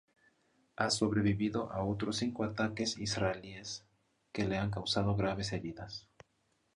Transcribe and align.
Ha 0.77 0.89
sobrevivido 0.89 1.71
a 1.71 1.83
otros 1.85 2.15
cinco 2.17 2.43
ataques 2.43 2.97
israelíes, 2.97 3.85
que 4.31 4.47
le 4.47 4.57
han 4.57 4.71
causado 4.71 5.15
graves 5.15 5.53
heridas. 5.53 6.07